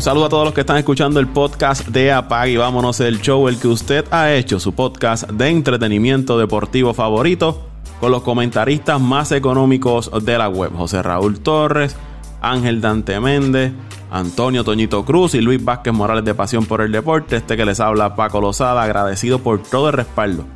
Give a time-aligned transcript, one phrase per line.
[0.00, 3.20] Un saludo a todos los que están escuchando el podcast de Apag y vámonos el
[3.20, 7.68] show, el que usted ha hecho, su podcast de entretenimiento deportivo favorito,
[8.00, 10.72] con los comentaristas más económicos de la web.
[10.74, 11.96] José Raúl Torres,
[12.40, 13.74] Ángel Dante Méndez,
[14.10, 17.36] Antonio Toñito Cruz y Luis Vázquez Morales de Pasión por el Deporte.
[17.36, 20.46] Este que les habla Paco Lozada, agradecido por todo el respaldo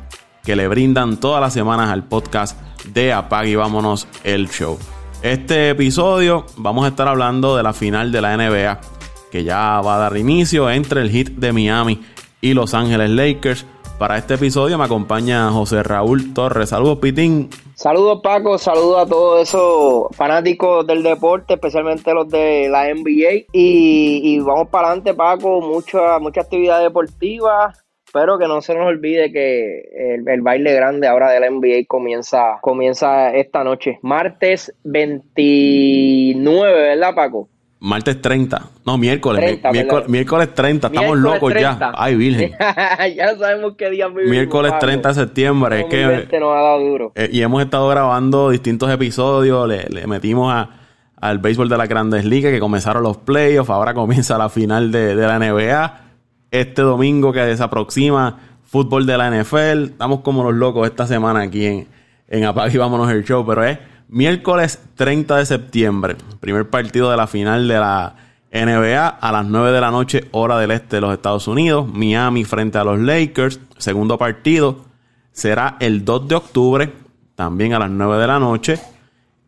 [0.43, 2.59] que le brindan todas las semanas al podcast
[2.95, 4.79] de Apag y vámonos el show.
[5.21, 8.94] Este episodio vamos a estar hablando de la final de la NBA
[9.31, 12.01] que ya va a dar inicio entre el hit de Miami
[12.41, 13.65] y Los Ángeles Lakers.
[13.97, 16.69] Para este episodio me acompaña José Raúl Torres.
[16.69, 17.49] Saludos, Pitín.
[17.75, 18.57] Saludos, Paco.
[18.57, 23.45] Saludos a todos esos fanáticos del deporte, especialmente los de la NBA.
[23.53, 25.61] Y, vamos para adelante, Paco.
[25.61, 27.73] Mucha, mucha actividad deportiva.
[28.05, 32.59] Espero que no se nos olvide que el, baile grande ahora de la NBA comienza,
[32.61, 33.99] comienza esta noche.
[34.01, 37.49] Martes 29, ¿verdad, Paco?
[37.85, 38.69] Martes 30.
[38.83, 39.59] No, miércoles.
[40.07, 40.87] miércoles, 30.
[40.87, 41.91] Estamos locos ya.
[41.95, 42.53] Ay, virgen.
[43.15, 44.31] ya sabemos qué día vivimos.
[44.31, 45.81] Miércoles 30 de septiembre.
[45.81, 46.39] Es que.
[46.39, 47.11] Nos ha dado duro.
[47.13, 49.69] Eh, y hemos estado grabando distintos episodios.
[49.69, 50.67] Le, metimos a,
[51.15, 53.69] al béisbol de las grandes ligas que comenzaron los playoffs.
[53.69, 56.01] Ahora comienza la final de, la NBA.
[56.49, 59.91] Este domingo que se aproxima, fútbol de la NFL.
[59.91, 61.87] Estamos como los locos esta semana aquí en,
[62.29, 63.45] en Apag y Vámonos el Show.
[63.45, 63.77] Pero es
[64.07, 68.15] Miércoles 30 de septiembre, primer partido de la final de la
[68.51, 71.91] NBA a las 9 de la noche, hora del este de los Estados Unidos.
[71.91, 73.59] Miami frente a los Lakers.
[73.79, 74.85] Segundo partido
[75.31, 76.93] será el 2 de octubre,
[77.33, 78.79] también a las 9 de la noche.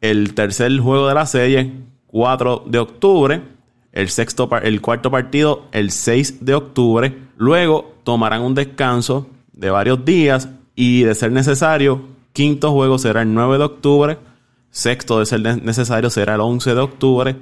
[0.02, 1.74] El tercer juego de la serie,
[2.08, 3.42] 4 de octubre.
[3.92, 7.16] El, sexto, el cuarto partido, el 6 de octubre.
[7.38, 12.02] Luego tomarán un descanso de varios días y, de ser necesario,
[12.34, 14.18] quinto juego será el 9 de octubre
[14.72, 17.36] Sexto, de ser necesario, será el 11 de octubre.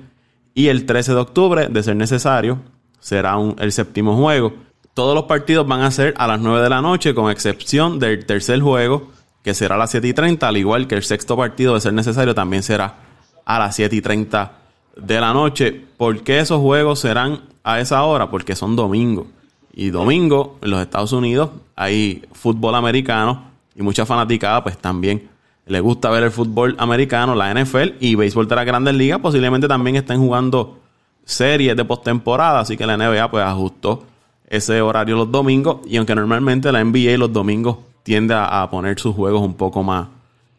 [0.54, 2.60] Y el 13 de octubre, de ser necesario,
[3.00, 4.54] será el séptimo juego.
[4.94, 8.26] Todos los partidos van a ser a las 9 de la noche, con excepción del
[8.26, 9.12] tercer juego,
[9.44, 11.94] que será a las 7 y 30, al igual que el sexto partido, de ser
[11.94, 12.96] necesario, también será
[13.44, 14.52] a las 7 y 30
[14.96, 15.86] de la noche.
[15.98, 18.30] ¿Por qué esos juegos serán a esa hora?
[18.30, 19.28] Porque son domingo.
[19.74, 25.30] Y domingo en los Estados Unidos hay fútbol americano y mucha fanaticada, pues también
[25.66, 29.68] le gusta ver el fútbol americano, la NFL y béisbol de las grandes ligas, posiblemente
[29.68, 30.80] también estén jugando
[31.24, 34.04] series de postemporada, así que la NBA pues ajustó
[34.48, 39.16] ese horario los domingos y aunque normalmente la NBA los domingos tiende a, poner sus
[39.16, 40.08] juegos un poco más,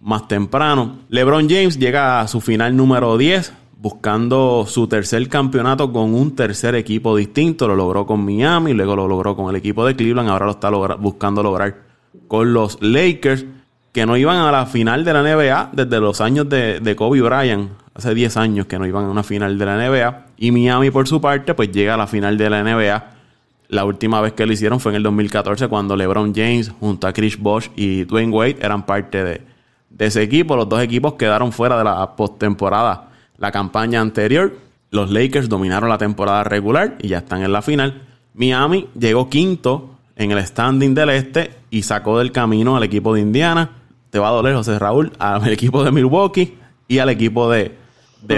[0.00, 0.98] más temprano.
[1.08, 6.74] LeBron James llega a su final número 10 buscando su tercer campeonato con un tercer
[6.74, 10.46] equipo distinto, lo logró con Miami, luego lo logró con el equipo de Cleveland, ahora
[10.46, 11.82] lo está buscando lograr
[12.26, 13.44] con los Lakers
[13.96, 17.22] que no iban a la final de la NBA desde los años de, de Kobe
[17.22, 20.26] Bryant, hace 10 años que no iban a una final de la NBA.
[20.36, 23.04] Y Miami, por su parte, pues llega a la final de la NBA.
[23.68, 27.14] La última vez que lo hicieron fue en el 2014, cuando LeBron James, junto a
[27.14, 29.40] Chris Bosh y Dwayne Wade, eran parte de,
[29.88, 30.56] de ese equipo.
[30.56, 33.12] Los dos equipos quedaron fuera de la postemporada.
[33.38, 34.58] La campaña anterior,
[34.90, 38.02] los Lakers dominaron la temporada regular y ya están en la final.
[38.34, 43.22] Miami llegó quinto en el standing del este y sacó del camino al equipo de
[43.22, 43.70] Indiana
[44.16, 46.56] te va a doler, José Raúl, al equipo de Milwaukee
[46.88, 47.76] y al equipo de,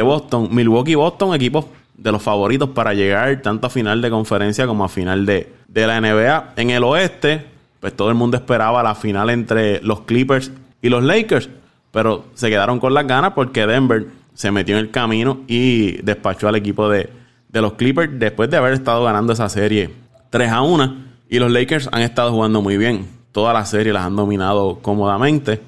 [0.02, 0.48] Boston.
[0.50, 1.66] Milwaukee y Boston, equipos
[1.96, 5.86] de los favoritos para llegar tanto a final de conferencia como a final de, de
[5.86, 6.54] la NBA.
[6.56, 7.44] En el oeste,
[7.78, 10.50] pues todo el mundo esperaba la final entre los Clippers
[10.82, 11.48] y los Lakers,
[11.92, 16.48] pero se quedaron con las ganas porque Denver se metió en el camino y despachó
[16.48, 17.08] al equipo de,
[17.50, 19.90] de los Clippers después de haber estado ganando esa serie
[20.30, 21.06] 3 a 1.
[21.28, 25.60] Y los Lakers han estado jugando muy bien toda la serie las han dominado cómodamente.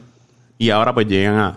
[0.58, 1.56] Y ahora pues llegan a,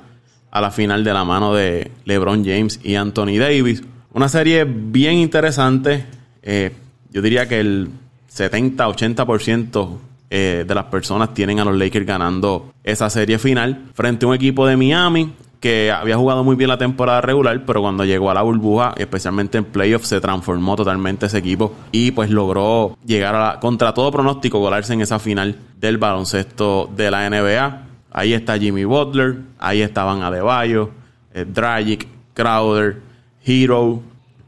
[0.51, 3.81] a la final de la mano de LeBron James y Anthony Davis.
[4.13, 6.05] Una serie bien interesante.
[6.43, 6.71] Eh,
[7.09, 7.89] yo diría que el
[8.31, 9.97] 70-80%
[10.29, 14.35] eh, de las personas tienen a los Lakers ganando esa serie final frente a un
[14.35, 15.33] equipo de Miami
[15.63, 19.57] que había jugado muy bien la temporada regular, pero cuando llegó a la burbuja, especialmente
[19.57, 24.11] en playoffs, se transformó totalmente ese equipo y pues logró llegar a la, contra todo
[24.11, 27.81] pronóstico, colarse en esa final del baloncesto de la NBA.
[28.11, 30.89] Ahí está Jimmy Butler, ahí estaban Adebayo,
[31.33, 32.97] eh, Dragic, Crowder,
[33.45, 34.01] Hero,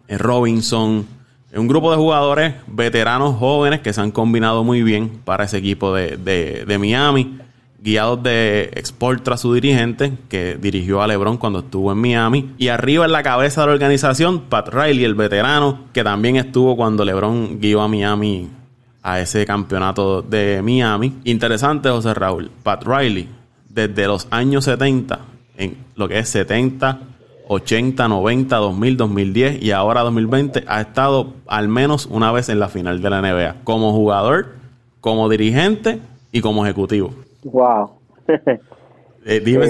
[0.10, 1.08] eh, Robinson,
[1.56, 5.96] un grupo de jugadores veteranos jóvenes que se han combinado muy bien para ese equipo
[5.96, 7.40] de, de, de Miami
[7.86, 12.52] guiados de Exportra, su dirigente, que dirigió a LeBron cuando estuvo en Miami.
[12.58, 16.76] Y arriba en la cabeza de la organización, Pat Riley, el veterano, que también estuvo
[16.76, 18.50] cuando LeBron guió a Miami
[19.04, 21.20] a ese campeonato de Miami.
[21.26, 22.50] Interesante, José Raúl.
[22.64, 23.30] Pat Riley,
[23.70, 25.20] desde los años 70,
[25.56, 27.02] en lo que es 70,
[27.48, 32.68] 80, 90, 2000, 2010 y ahora 2020 ha estado al menos una vez en la
[32.68, 34.56] final de la NBA, como jugador,
[35.02, 36.00] como dirigente
[36.32, 37.14] y como ejecutivo.
[37.46, 38.00] Wow.
[39.28, 39.66] Eh, dime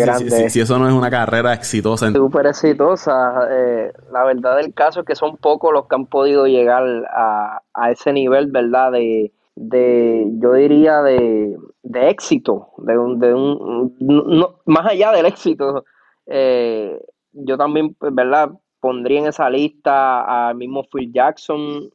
[0.49, 2.11] si, eso no es una carrera exitosa.
[2.11, 3.47] Súper exitosa.
[3.49, 7.61] Eh, la verdad del caso es que son pocos los que han podido llegar a,
[7.89, 8.91] ese nivel, ¿verdad?
[8.91, 12.71] De, de yo diría, de, de éxito.
[12.79, 15.85] De un, de un, no, más allá del éxito,
[16.25, 16.99] eh,
[17.31, 18.49] yo también, pues, ¿verdad?
[18.81, 21.89] Pondría en esa lista al mismo Phil Jackson,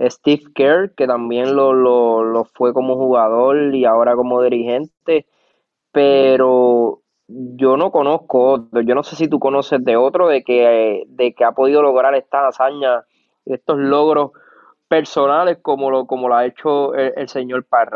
[0.00, 5.26] Steve Kerr, que también lo, lo, lo fue como jugador y ahora como dirigente
[5.92, 11.32] pero yo no conozco yo no sé si tú conoces de otro de que, de
[11.32, 13.02] que ha podido lograr esta hazaña,
[13.46, 14.32] estos logros
[14.88, 17.88] personales como lo, como lo ha hecho el, señor Pat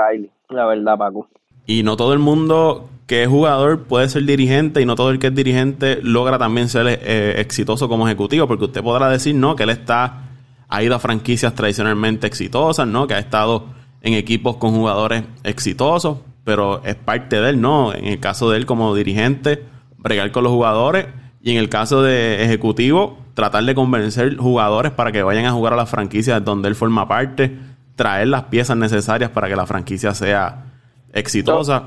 [0.51, 1.29] la verdad, Paco.
[1.67, 5.19] Y no todo el mundo que es jugador puede ser dirigente y no todo el
[5.19, 9.57] que es dirigente logra también ser eh, exitoso como ejecutivo, porque usted podrá decir, no,
[9.57, 10.34] que él está,
[10.69, 13.07] ha ido a franquicias tradicionalmente exitosas, ¿no?
[13.07, 13.67] Que ha estado
[14.03, 17.95] en equipos con jugadores exitosos, pero es parte de él, ¿no?
[17.95, 19.65] En el caso de él como dirigente,
[19.97, 21.07] bregar con los jugadores
[21.43, 25.73] y en el caso de ejecutivo, tratar de convencer jugadores para que vayan a jugar
[25.73, 27.59] a las franquicias donde él forma parte,
[27.97, 30.65] traer las piezas necesarias para que la franquicia sea
[31.13, 31.85] exitosa.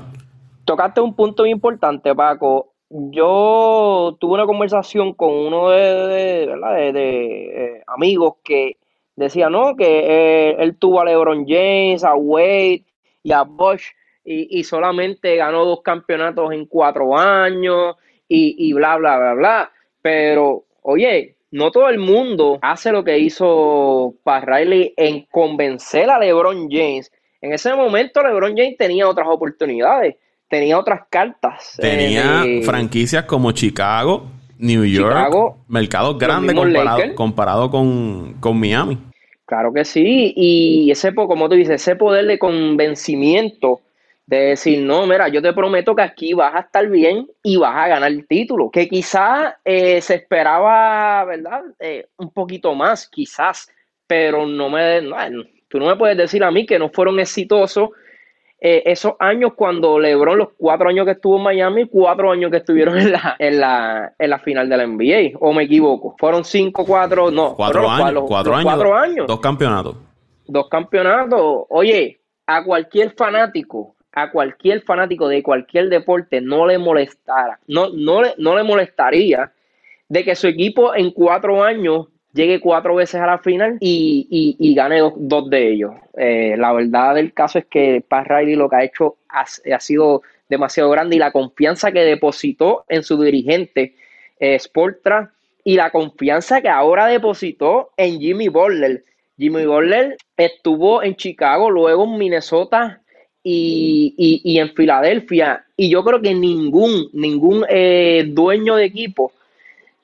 [0.64, 2.74] Tocaste un punto importante, Paco.
[2.90, 6.46] Yo tuve una conversación con uno de,
[6.92, 8.78] de, eh, amigos que
[9.14, 12.84] decía, no, que eh, él tuvo a LeBron James, a Wade
[13.22, 13.92] y a Bosch
[14.24, 17.96] y, solamente ganó dos campeonatos en cuatro años
[18.28, 19.72] y, y bla, bla, bla, bla.
[20.02, 26.18] Pero, oye, no todo el mundo hace lo que hizo Pat Riley en convencer a
[26.18, 27.10] LeBron James.
[27.40, 30.16] En ese momento LeBron James tenía otras oportunidades,
[30.48, 31.76] tenía otras cartas.
[31.78, 38.98] Tenía eh, franquicias como Chicago, New York, mercados grandes comparado, comparado con, con, Miami.
[39.44, 43.80] Claro que sí, y ese, como tú dices, ese poder de convencimiento
[44.26, 47.74] de decir, no, mira, yo te prometo que aquí vas a estar bien y vas
[47.74, 51.62] a ganar el título, que quizás eh, se esperaba, ¿verdad?
[51.80, 53.70] Eh, un poquito más, quizás,
[54.06, 55.00] pero no me,
[55.68, 57.88] tú no me puedes decir a mí que no fueron exitosos
[58.60, 62.58] eh, esos años cuando LeBron, los cuatro años que estuvo en Miami, cuatro años que
[62.58, 66.44] estuvieron en la, en la, en la final de la NBA, o me equivoco, fueron
[66.44, 69.96] cinco, cuatro, no, cuatro años, cuatro, años, cuatro años, dos campeonatos.
[70.46, 77.60] Dos campeonatos, oye, a cualquier fanático a cualquier fanático de cualquier deporte no le molestara,
[77.68, 79.52] no, no, le, no le molestaría
[80.08, 82.08] de que su equipo en cuatro años
[82.38, 85.92] llegue cuatro veces a la final y, y, gane dos, de ellos.
[86.16, 90.22] Eh, la verdad del caso es que Pat Riley lo que ha hecho ha, sido
[90.48, 93.96] demasiado grande y la confianza que depositó en su dirigente
[94.38, 95.32] eh, Sportra
[95.64, 99.04] y la confianza que ahora depositó en Jimmy Butler.
[99.36, 103.00] Jimmy Butler estuvo en Chicago, luego en Minnesota
[103.42, 105.64] y, en Filadelfia.
[105.76, 109.32] Y yo creo que ningún, ningún eh, dueño de equipo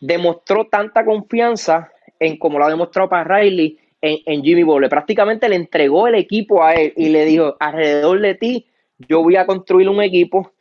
[0.01, 4.91] demostró tanta confianza en como lo ha demostrado para Riley en, Jimmy Butler.
[4.91, 8.67] Prácticamente le entregó el equipo a él y le dijo, alrededor de ti,
[9.09, 10.53] yo voy a construir un equipo.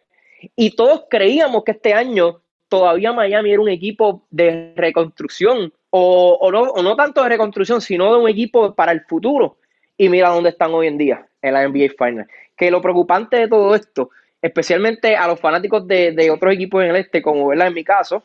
[0.56, 6.52] Y todos creíamos que este año todavía Miami era un equipo de reconstrucción, o, o,
[6.52, 9.58] no, o no tanto de reconstrucción, sino de un equipo para el futuro.
[9.98, 13.48] Y mira dónde están hoy en día, en la NBA Final que lo preocupante de
[13.48, 14.10] todo esto,
[14.42, 17.68] especialmente a los fanáticos de, otros equipos en el este, como ¿verdad?
[17.68, 18.24] en mi caso,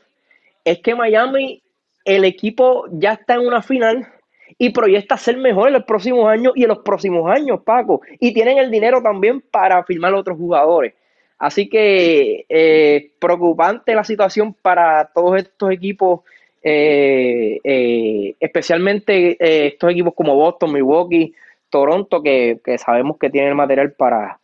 [0.64, 1.62] es que Miami,
[2.04, 4.08] el equipo ya está en una final
[4.56, 8.00] y proyecta ser mejor en los próximos años y en los próximos años, Paco.
[8.18, 10.94] Y tienen el dinero también para firmar a otros jugadores.
[11.38, 16.22] Así que eh, preocupante la situación para todos estos equipos,
[16.62, 19.36] eh, eh, especialmente
[19.68, 21.32] estos equipos como Boston, Milwaukee,
[21.70, 24.40] Toronto, que, sabemos que tiene el material para,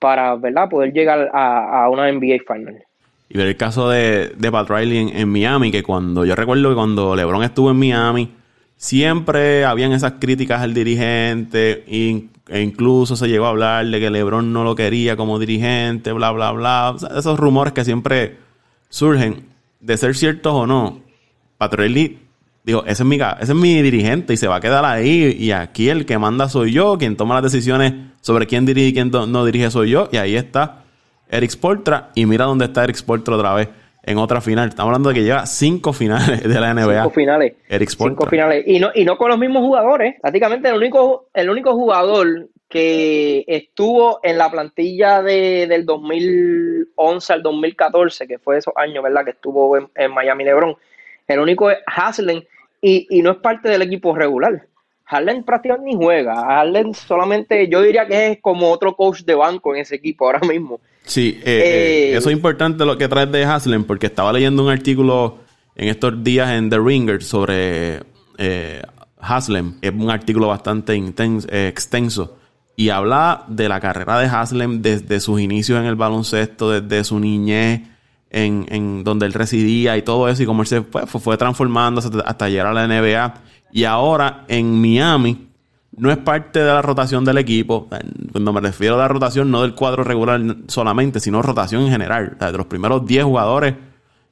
[0.00, 0.68] para ¿verdad?
[0.68, 2.84] poder llegar a, una NBA Final.
[3.34, 6.76] Y ver el caso de, de Pat Riley en, Miami, que cuando yo recuerdo que
[6.76, 8.30] cuando LeBron estuvo en Miami,
[8.76, 14.52] siempre habían esas críticas al dirigente, e incluso se llegó a hablar de que LeBron
[14.52, 16.94] no lo quería como dirigente, bla, bla, bla.
[17.18, 18.36] esos rumores que siempre
[18.88, 19.46] surgen,
[19.80, 21.00] de ser ciertos o no.
[21.58, 22.20] Pat Riley
[22.62, 25.50] digo, ese es mi, ese es mi dirigente y se va a quedar ahí y
[25.50, 29.10] aquí el que manda soy yo, quien toma las decisiones sobre quién dirige y quién
[29.10, 30.83] no dirige soy yo y ahí está
[31.36, 33.68] Eric Sportra y mira dónde está Eric Sportra otra vez
[34.02, 34.68] en otra final.
[34.68, 37.02] Estamos hablando de que lleva cinco finales de la NBA.
[37.02, 37.54] Cinco finales.
[37.68, 38.14] Eric Sportra.
[38.14, 38.64] Cinco finales.
[38.66, 40.16] Y no, y no con los mismos jugadores.
[40.20, 47.42] Prácticamente el único, el único jugador que estuvo en la plantilla de, del 2011 al
[47.42, 49.24] 2014, que fue esos años, ¿verdad?
[49.24, 50.76] Que estuvo en, Miami LeBron.
[51.28, 52.42] El único es Haslem
[52.80, 54.66] y, y, no es parte del equipo regular.
[55.06, 56.34] Harden prácticamente ni juega.
[56.34, 60.40] Harden solamente, yo diría que es como otro coach de banco en ese equipo ahora
[60.40, 60.80] mismo.
[61.04, 64.70] Sí, eh, eh, eso es importante lo que traes de Haslem, porque estaba leyendo un
[64.70, 65.38] artículo
[65.76, 68.00] en estos días en The Ringer sobre
[68.38, 68.82] eh,
[69.20, 69.74] Haslem.
[69.82, 72.38] Es un artículo bastante intenso, extenso.
[72.76, 77.20] Y habla de la carrera de Haslem desde sus inicios en el baloncesto, desde su
[77.20, 77.82] niñez,
[78.30, 82.00] en, en donde él residía y todo eso, y cómo él se fue, fue transformando
[82.24, 83.34] hasta llegar a la NBA.
[83.74, 85.48] Y ahora en Miami
[85.96, 87.88] no es parte de la rotación del equipo.
[88.30, 92.36] Cuando me refiero a la rotación, no del cuadro regular solamente, sino rotación en general.
[92.38, 93.74] de los primeros 10 jugadores,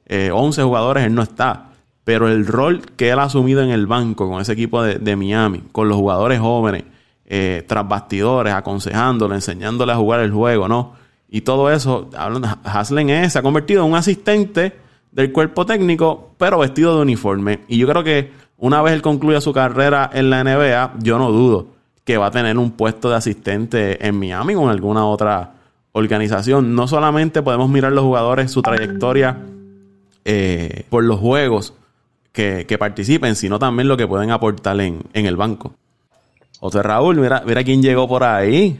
[0.07, 1.71] 11 eh, jugadores, él no está.
[2.05, 5.61] Pero el rol que él ha asumido en el banco con ese equipo de, Miami,
[5.73, 6.85] con los jugadores jóvenes,
[7.25, 10.93] eh, tras bastidores, aconsejándole, enseñándole a jugar el juego, ¿no?
[11.29, 12.09] Y todo eso,
[12.63, 14.73] Haslen es, se ha convertido en un asistente
[15.11, 17.59] del cuerpo técnico, pero vestido de uniforme.
[17.67, 21.33] Y yo creo que una vez él concluya su carrera en la NBA, yo no
[21.33, 21.67] dudo
[22.05, 25.51] que va a tener un puesto de asistente en Miami o en alguna otra
[25.91, 26.73] organización.
[26.73, 29.37] No solamente podemos mirar los jugadores, su trayectoria
[30.23, 31.73] eh, por los juegos
[32.31, 35.73] que, participen, sino también lo que pueden aportar en, el banco.
[36.61, 38.79] José Raúl, mira, mira quién llegó por ahí.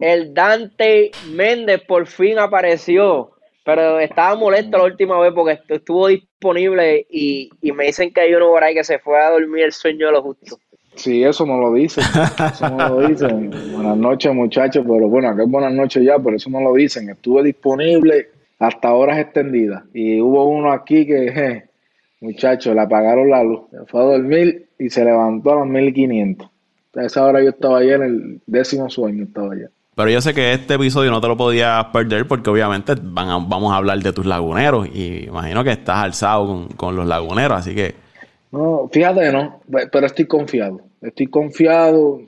[0.00, 3.31] El Dante Méndez por fin apareció.
[3.64, 8.48] Pero estaba molesto la última vez porque estuvo disponible y, me dicen que hay uno
[8.48, 10.58] por ahí que se fue a dormir el sueño de lo justo.
[10.96, 12.04] Sí, eso no lo dicen.
[12.52, 13.50] Eso no lo dicen.
[13.72, 14.84] buenas noches, muchachos.
[14.86, 17.08] Pero bueno, acá es buenas noches ya, pero eso no lo dicen.
[17.08, 18.28] Estuve disponible
[18.58, 19.84] hasta horas extendidas.
[19.94, 21.64] Y hubo uno aquí que,
[22.20, 23.62] muchachos, le apagaron la luz.
[23.70, 26.50] Se fue a dormir y se levantó a las 1500.
[26.94, 29.70] A esa hora yo estaba allá en el décimo sueño, estaba allá.
[29.94, 33.72] Pero yo sé que este episodio no te lo podías perder porque obviamente van vamos
[33.72, 37.94] a hablar de tus laguneros y imagino que estás alzado con, los laguneros, así que...
[38.52, 40.80] No, fíjate, no, pero estoy confiado.
[41.00, 42.20] Estoy confiado.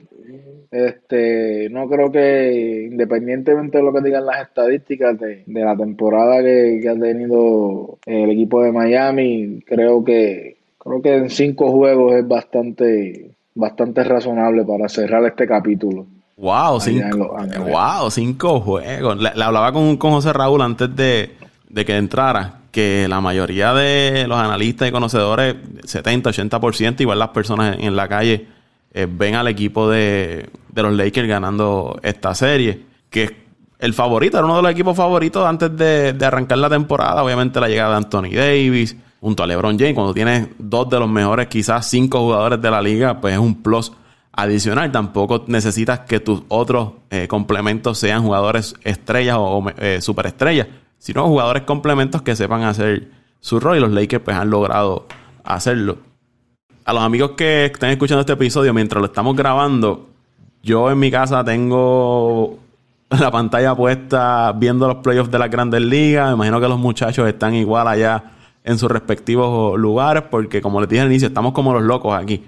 [0.69, 6.79] Este, no creo que independientemente de lo que digan las estadísticas de, la temporada que,
[6.81, 12.27] que, ha tenido el equipo de Miami, creo que creo que en cinco juegos es
[12.27, 16.07] bastante bastante razonable para cerrar este capítulo.
[16.37, 19.17] Wow, cinco, wow, cinco juegos.
[19.17, 21.37] Le, hablaba con, con, José Raúl antes de,
[21.73, 27.77] que entrara que la mayoría de los analistas y conocedores, 70, 80%, igual las personas
[27.79, 28.47] en, la calle,
[28.93, 33.45] eh, ven al equipo de, los Lakers ganando esta serie, que
[33.79, 37.23] el favorito, era uno de los equipos favoritos antes de, de arrancar la temporada.
[37.23, 41.09] Obviamente la llegada de Anthony Davis junto a LeBron James, cuando tienes dos de los
[41.09, 43.91] mejores, quizás cinco jugadores de la liga, pues es un plus
[44.35, 44.91] adicional.
[44.91, 51.63] Tampoco necesitas que tus otros eh, complementos sean jugadores estrellas o, eh, superestrellas, sino jugadores
[51.63, 55.07] complementos que sepan hacer su rol y los Lakers pues han logrado
[55.43, 55.97] hacerlo.
[56.83, 60.09] A los amigos que estén escuchando este episodio mientras lo estamos grabando,
[60.61, 62.59] yo en mi casa tengo
[63.09, 66.29] la pantalla puesta viendo los playoffs de las grandes ligas.
[66.29, 68.31] Me imagino que los muchachos están igual allá
[68.63, 72.43] en sus respectivos lugares porque como les dije al inicio, estamos como los locos aquí.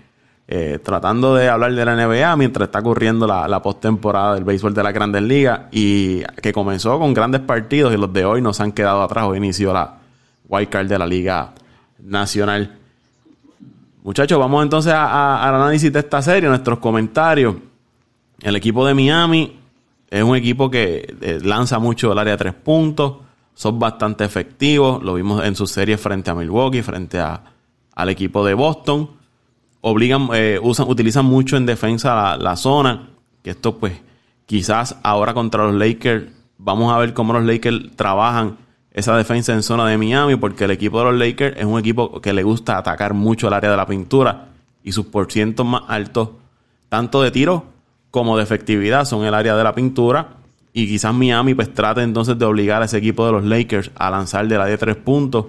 [0.49, 4.81] Eh, tratando de hablar de la NBA mientras está ocurriendo la, postemporada del béisbol de
[4.81, 8.71] la Grandes Ligas y que comenzó con grandes partidos y los de hoy nos han
[8.71, 9.25] quedado atrás.
[9.25, 9.97] Hoy inició la
[10.47, 11.53] wild card de la Liga
[11.99, 12.77] Nacional.
[14.03, 17.55] Muchachos, vamos entonces al análisis de esta serie, nuestros comentarios.
[18.41, 19.59] El equipo de Miami
[20.09, 23.17] es un equipo que eh, lanza mucho el área de tres puntos,
[23.53, 27.43] son bastante efectivos, lo vimos en sus series frente a Milwaukee, frente a,
[27.95, 29.16] al equipo de Boston
[29.89, 33.09] obligan, eh, usan, utilizan mucho en defensa la, zona.
[33.43, 33.93] Que esto, pues,
[34.45, 36.25] quizás ahora contra los Lakers,
[36.57, 38.57] vamos a ver cómo los Lakers trabajan
[38.91, 42.19] esa defensa en zona de Miami, porque el equipo de los Lakers es un equipo
[42.19, 44.49] que le gusta atacar mucho el área de la pintura
[44.83, 46.29] y sus porcientos más altos,
[46.89, 47.65] tanto de tiro
[48.09, 50.37] como de efectividad, son el área de la pintura.
[50.73, 54.09] Y quizás Miami pues trate entonces de obligar a ese equipo de los Lakers a
[54.09, 55.45] lanzar de la de tres puntos,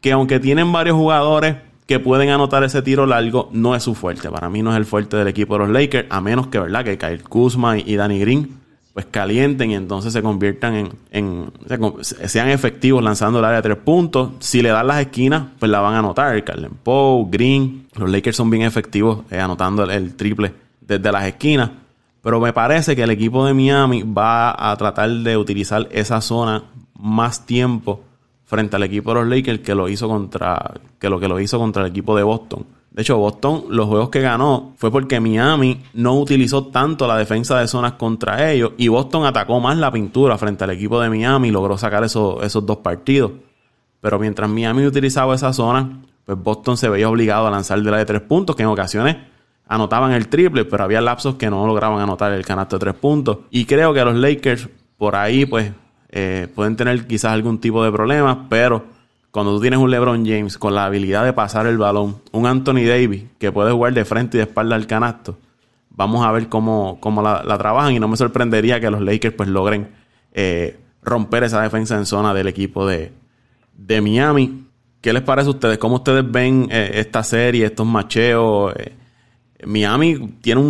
[0.00, 1.56] que aunque tienen varios jugadores
[1.92, 4.30] que pueden anotar ese tiro largo no es su fuerte.
[4.30, 6.84] Para mí no es el fuerte del equipo de los Lakers, a menos que, ¿verdad?
[6.84, 8.62] Que Kyle Kuzma y Danny Green
[8.94, 11.52] pues calienten y entonces se conviertan en,
[12.00, 14.30] sean efectivos lanzando el área de tres puntos.
[14.38, 16.42] Si le dan las esquinas, pues la van a anotar.
[16.44, 21.70] Carlen Poe, Green, los Lakers son bien efectivos eh, anotando el, triple desde las esquinas.
[22.22, 26.64] Pero me parece que el equipo de Miami va a tratar de utilizar esa zona
[26.98, 28.04] más tiempo
[28.52, 31.58] frente al equipo de los Lakers que lo hizo contra que lo que lo hizo
[31.58, 35.80] contra el equipo de Boston De hecho, Boston, los juegos que ganó fue porque Miami
[35.94, 40.36] no utilizó tanto la defensa de zonas contra ellos y Boston atacó más la pintura
[40.36, 43.32] frente al equipo de Miami y logró sacar esos, esos dos partidos.
[44.02, 47.96] Pero mientras Miami utilizaba esa zona, pues Boston se veía obligado a lanzar de la
[47.96, 49.16] de tres puntos, que en ocasiones
[49.66, 53.38] anotaban el triple, pero había lapsos que no lograban anotar el canasto de tres puntos.
[53.50, 54.68] Y creo que los Lakers
[54.98, 55.72] por ahí, pues,
[56.12, 58.84] eh, pueden tener quizás algún tipo de problemas, pero
[59.30, 62.84] cuando tú tienes un LeBron James con la habilidad de pasar el balón, un Anthony
[62.86, 65.38] Davis que puede jugar de frente y de espalda al canasto,
[65.88, 69.48] vamos a ver cómo, cómo la, trabajan y no me sorprendería que los Lakers pues
[69.48, 69.88] logren
[70.34, 73.12] eh, romper esa defensa en zona del equipo de,
[73.74, 74.66] de Miami.
[75.00, 75.78] ¿Qué les parece a ustedes?
[75.78, 78.74] ¿Cómo ustedes ven eh, esta serie, estos macheos?
[78.76, 78.92] Eh,
[79.64, 80.60] Miami tiene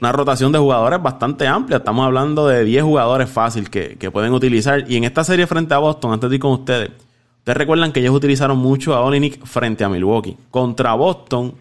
[0.00, 1.78] una rotación de jugadores bastante amplia.
[1.78, 4.84] Estamos hablando de 10 jugadores fácil que, pueden utilizar.
[4.90, 6.90] Y en esta serie frente a Boston, antes de ir con ustedes,
[7.38, 10.36] ustedes recuerdan que ellos utilizaron mucho a Olinick frente a Milwaukee.
[10.50, 11.54] Contra Boston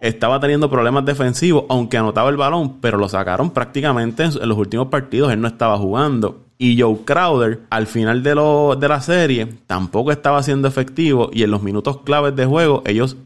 [0.00, 4.88] estaba teniendo problemas defensivos, aunque anotaba el balón, pero lo sacaron prácticamente en los últimos
[4.88, 5.32] partidos.
[5.32, 6.40] Él no estaba jugando.
[6.58, 11.30] Y Joe Crowder, al final de, lo, de la serie, tampoco estaba siendo efectivo.
[11.32, 13.16] Y en los minutos claves de juego, ellos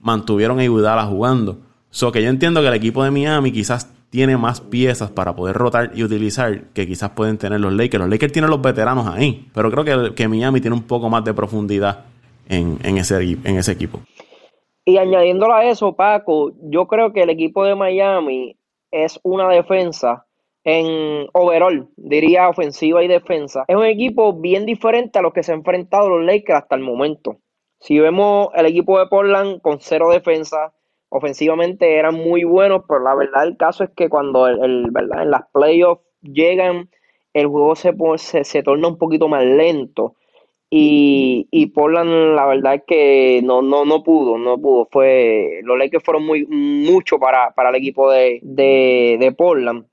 [0.00, 1.58] mantuvieron a Iguodala jugando.
[1.90, 5.56] So que yo entiendo que el equipo de Miami quizás tiene más piezas para poder
[5.56, 8.00] rotar y utilizar que quizás pueden tener los Lakers.
[8.00, 11.24] Los Lakers tienen los veteranos ahí, pero creo que, que Miami tiene un poco más
[11.24, 12.04] de profundidad
[12.48, 14.00] en, en, ese, en ese equipo.
[14.84, 18.56] Y añadiéndolo a eso, Paco, yo creo que el equipo de Miami
[18.90, 20.24] es una defensa
[20.64, 25.52] en overall, diría ofensiva y defensa, es un equipo bien diferente a los que se
[25.52, 27.36] han enfrentado los Lakers hasta el momento.
[27.80, 30.72] Si vemos el equipo de Portland con cero defensa,
[31.08, 35.22] ofensivamente eran muy buenos, pero la verdad el caso es que cuando el, ¿verdad?
[35.22, 36.90] en las playoffs llegan,
[37.34, 40.14] el juego se, se, se, torna un poquito más lento.
[40.70, 44.86] Y, y Portland, la verdad es que no, no, no pudo, no pudo.
[44.90, 49.86] Fue, los Lakers fueron muy, mucho para, para el equipo de, de, de Portland.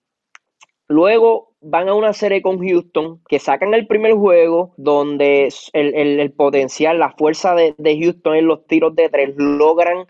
[0.87, 6.99] Luego van a una serie con Houston, que sacan el primer juego, donde el, potencial,
[6.99, 10.05] la fuerza de, Houston en los tiros de tres logran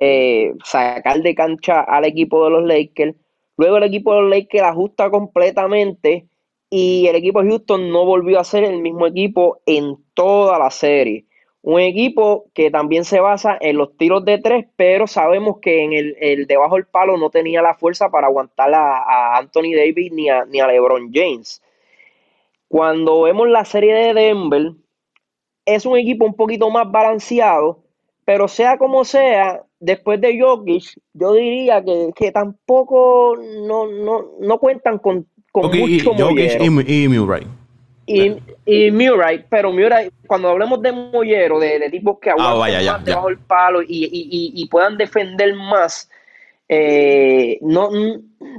[0.00, 3.14] eh, sacar de cancha al equipo de los Lakers.
[3.56, 6.26] Luego el equipo de los Lakers ajusta completamente
[6.70, 10.70] y el equipo de Houston no volvió a ser el mismo equipo en toda la
[10.70, 11.26] serie.
[11.62, 15.92] Un equipo que también se basa en los tiros de tres, pero sabemos que en
[15.92, 20.46] el, debajo del palo no tenía la fuerza para aguantar a, Anthony Davis ni a,
[20.46, 21.62] ni a LeBron James.
[22.68, 24.72] Cuando vemos la serie de Denver,
[25.66, 27.82] es un equipo un poquito más balanceado,
[28.24, 31.82] pero sea como sea, después de Jokic, yo diría
[32.14, 33.86] que, tampoco no,
[34.38, 37.46] no, cuentan con, con mucho y, y Murray.
[38.06, 43.04] Y, Murray, pero Murray, cuando hablemos de mollero, de, de tipos que ah, aguantan más
[43.04, 46.10] debajo del palo y, puedan defender más,
[46.68, 47.90] eh, no,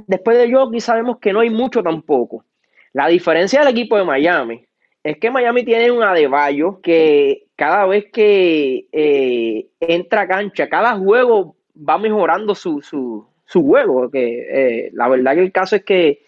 [0.06, 2.44] después de Jockey sabemos que no hay mucho tampoco.
[2.92, 4.64] La diferencia del equipo de Miami
[5.02, 10.96] es que Miami tiene un Adebayo que cada vez que eh, entra a cancha, cada
[10.96, 14.10] juego va mejorando su, su, su juego.
[14.10, 16.22] Que, eh, la verdad que el caso es que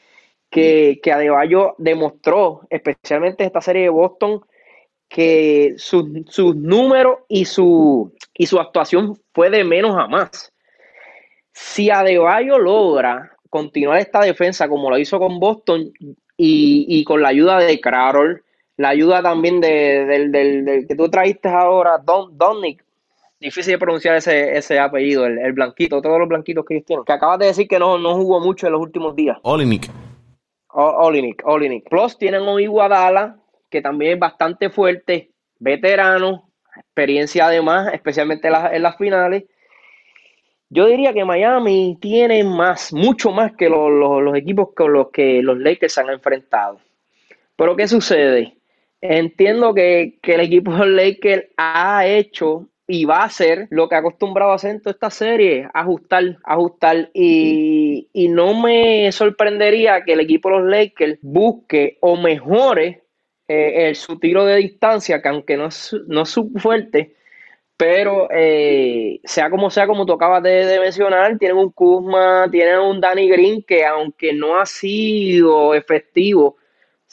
[0.49, 4.43] que, que Adebayo demostró, especialmente en esta serie de Boston,
[5.09, 10.53] que sus su números y su, y su actuación fue de menos a más.
[11.53, 15.93] Si Adebayo logra continuar esta defensa como lo hizo con Boston
[16.37, 18.45] y, con la ayuda de Carroll,
[18.77, 22.85] la ayuda también de, del, que tú trajiste ahora, Don, Donnick,
[23.39, 27.13] difícil de pronunciar ese, ese apellido, el, blanquito, todos los blanquitos que ellos tienen, que
[27.13, 29.39] acabas de decir que no, no jugó mucho en los últimos días.
[29.43, 29.91] Olinick.
[30.69, 31.89] Olinick, Olinick.
[31.89, 33.37] Plus tienen un Iguadala,
[33.71, 39.45] que también es bastante fuerte, veterano, experiencia además, especialmente en las, finales.
[40.71, 45.59] Yo diría que Miami tiene más, mucho más que los, equipos con los que los
[45.59, 46.81] Lakers se han enfrentado.
[47.57, 48.57] Pero ¿qué sucede?
[49.07, 53.87] Entiendo que, que el equipo de los Lakers ha hecho y va a ser lo
[53.87, 57.11] que ha acostumbrado a hacer en toda esta serie, ajustar, ajustar.
[57.13, 63.03] Y, no me sorprendería que el equipo de los Lakers busque o mejore
[63.47, 67.15] eh, el, su tiro de distancia, que aunque no es, no su fuerte,
[67.77, 73.03] pero eh, sea como sea, como tú acabas de, mencionar, tienen un Kuzma, tienen un
[73.03, 76.57] Danny Green que aunque no ha sido efectivo,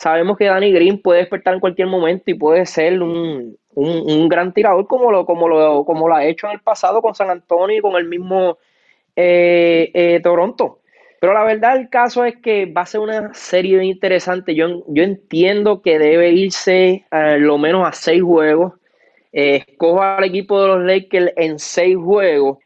[0.01, 4.51] sabemos que Danny Green puede despertar en cualquier momento y puede ser un, un, gran
[4.51, 7.77] tirador como lo, como, lo, como lo ha hecho en el pasado con San Antonio
[7.77, 8.57] y con el mismo
[9.15, 10.79] eh, eh, Toronto.
[11.19, 14.55] Pero la verdad el caso es que va a ser una serie interesante.
[14.55, 18.73] Yo, yo entiendo que debe irse a lo menos a seis juegos.
[19.31, 22.57] Eh, escojo al equipo de los Lakers en seis juegos.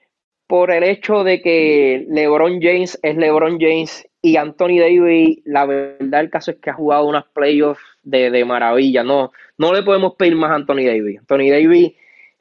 [0.47, 6.21] por el hecho de que LeBron James es LeBron James y Anthony Davis, la verdad
[6.21, 9.03] el caso es que ha jugado unas playoffs de, de maravilla.
[9.03, 11.19] No, no le podemos pedir más a Anthony Davis.
[11.19, 11.93] Anthony Davis,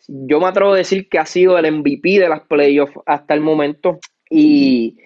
[0.09, 3.43] yo me atrevo a decir que ha sido el MVP de las playoffs hasta el
[3.43, 3.99] momento.
[4.31, 4.97] Y,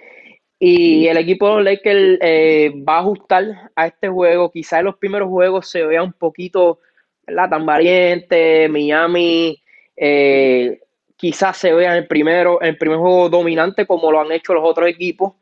[0.61, 4.53] el equipo de Lakers eh, va a ajustar a este juego.
[4.53, 6.79] Quizá en los primeros juegos se vea un poquito
[7.27, 8.69] la tan valiente.
[8.69, 9.61] Miami
[9.97, 10.79] eh,
[11.17, 14.62] quizás se vea el primero, en el primer juego dominante como lo han hecho los
[14.64, 15.33] otros equipos.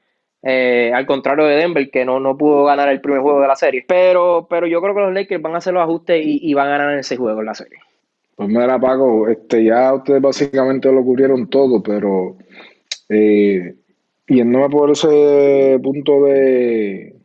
[0.49, 3.57] Eh, al contrario de Denver, que no, no pudo ganar el primer juego de la
[3.57, 3.85] serie.
[3.85, 6.79] Pero, pero yo creo que los Lakers van a hacer los ajustes y, van a
[6.79, 7.79] ganar ese juego en la serie.
[8.37, 12.37] Pues mira, Paco, este, ya ustedes básicamente lo cubrieron todo, pero
[13.09, 13.75] eh,
[14.29, 17.17] yéndome por ese punto de,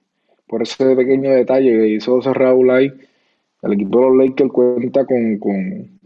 [0.47, 2.91] por ese pequeño detalle que hizo José Raúl ahí,
[3.61, 5.99] el equipo de los Lakers cuenta con, con,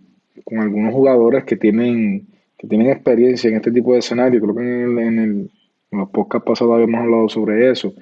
[0.44, 4.42] con algunos jugadores que tienen, que tienen experiencia en este tipo de escenario.
[4.42, 5.50] Creo que en el en
[5.98, 7.94] los podcasts pasados habíamos hablado sobre eso.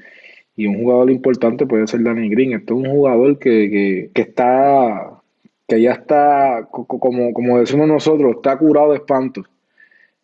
[0.55, 2.53] Y un jugador importante puede ser Danny Green.
[2.53, 5.21] Este es un jugador que, está,
[5.67, 9.43] que ya está, como, como decimos nosotros, está curado de espanto.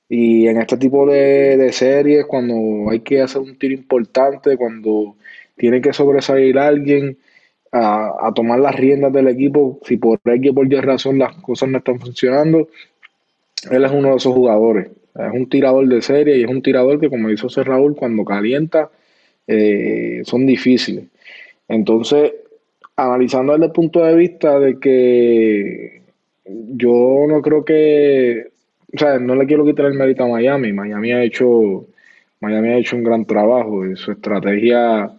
[0.10, 5.16] Y en este tipo de, series, cuando hay que hacer un tiro importante, cuando
[5.56, 7.20] tiene que sobresalir alguien
[7.72, 11.78] a, tomar las riendas del equipo, si por X por Y razón las cosas no
[11.78, 12.70] están funcionando,
[13.70, 14.90] él es uno de esos jugadores.
[15.16, 18.90] Es un tirador de serie y es un tirador que, como hizo Raúl, cuando calienta,
[19.48, 21.06] eh, son difíciles.
[21.68, 22.34] Entonces,
[22.96, 26.02] analizando desde el punto de vista de que
[26.46, 28.50] yo no creo que,
[28.94, 30.74] o sea, no le quiero quitar el mérito a Miami.
[30.74, 31.88] Miami ha hecho,
[32.40, 35.12] Miami ha hecho un gran trabajo y su estrategia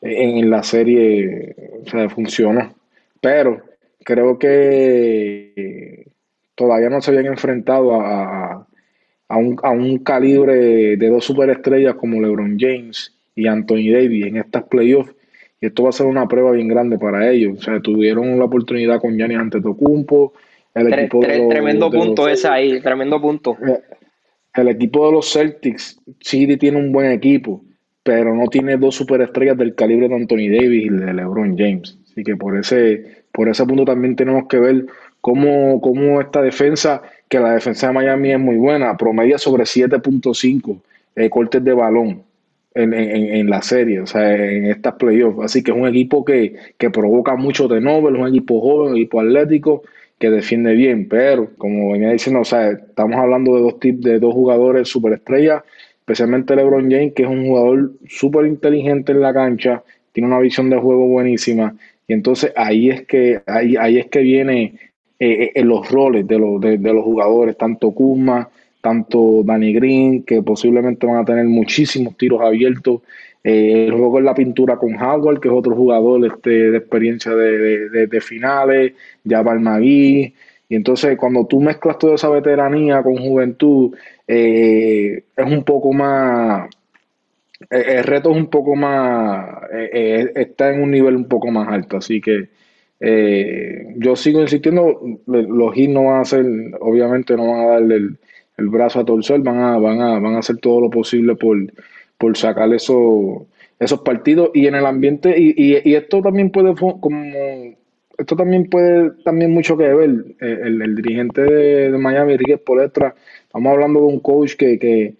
[0.00, 1.54] en, la serie,
[1.86, 2.74] o sea, funcionó.
[3.20, 3.62] Pero
[4.04, 6.06] creo que
[6.54, 8.66] todavía no se habían enfrentado a
[9.36, 14.64] un, a un calibre de dos superestrellas como LeBron James y Anthony Davis en estas
[14.64, 15.14] playoffs.
[15.60, 17.58] Y esto va a ser una prueba bien grande para ellos.
[17.58, 20.34] O sea, tuvieron la oportunidad con Giannis Antetokounmpo.
[20.74, 23.56] El equipo tremendo punto ese ahí, tremendo punto.
[23.66, 23.80] Eh,
[24.54, 27.64] el equipo de los Celtics sí tiene un buen equipo,
[28.02, 31.98] pero no tiene dos superestrellas del calibre de Anthony Davis y de LeBron James.
[32.10, 34.86] Así que por ese, por ese punto también tenemos que ver
[35.20, 37.02] cómo, cómo esta defensa
[37.34, 40.78] que la defensa de Miami es muy buena, promedia sobre 7.5
[41.16, 42.22] eh, cortes de balón
[42.76, 45.40] en, la serie, o sea, en estas playoffs.
[45.42, 46.54] Así que es un equipo que,
[46.92, 49.82] provoca mucho de Nobel, un equipo joven, un equipo atlético
[50.16, 54.32] que defiende bien, pero como venía diciendo, o sea, estamos hablando de dos, de dos
[54.32, 55.64] jugadores superestrellas,
[55.98, 60.70] especialmente LeBron James, que es un jugador súper inteligente en la cancha, tiene una visión
[60.70, 61.74] de juego buenísima,
[62.06, 64.93] y entonces ahí es que, ahí, ahí es que viene
[65.26, 68.46] eh, en los roles de, los, de, los jugadores, tanto Kuzma,
[68.82, 73.00] tanto Danny Green, que posiblemente van a tener muchísimos tiros abiertos.
[73.42, 77.34] Eh, el juego en la pintura con Howard, que es otro jugador este, de experiencia
[77.34, 78.92] de, de, de finales,
[79.26, 80.34] Jabal Magui.
[80.68, 83.96] Y entonces cuando tú mezclas toda esa veteranía con juventud,
[84.28, 86.68] eh, es un poco más,
[87.70, 91.96] el reto es un poco más, está en un nivel un poco más alto.
[91.96, 92.50] Así que
[93.00, 96.46] eh, yo sigo insistiendo, los Heat no van a hacer,
[96.80, 100.38] obviamente no van a darle el, brazo a torcer, van a, van a, van a
[100.38, 101.56] hacer todo lo posible por,
[102.18, 103.42] por sacar esos,
[103.78, 107.74] esos partidos y en el ambiente, y, y, esto también puede como
[108.18, 110.10] esto también puede también mucho que ver.
[110.40, 115.14] Eh, el, dirigente de, Miami, Enrique Poletra, estamos hablando de un coach que, que,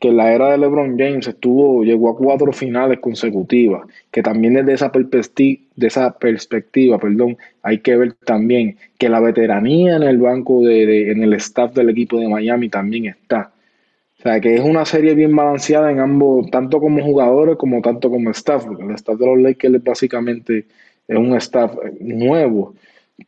[0.00, 4.54] que en la era de LeBron James estuvo, llegó a cuatro finales consecutivas, que también
[4.54, 10.02] desde esa perspectiva, de esa perspectiva, perdón, hay que ver también que la veteranía en
[10.02, 13.52] el banco de, en el staff del equipo de Miami también está.
[14.18, 18.10] O sea, que es una serie bien balanceada en ambos, tanto como jugadores como tanto
[18.10, 20.64] como staff, porque el staff de los Lakers básicamente
[21.06, 22.74] es un staff nuevo,